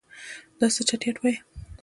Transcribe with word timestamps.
دا 0.59 0.67
څه 0.75 0.81
چټیات 0.89 1.17
وایې. 1.19 1.37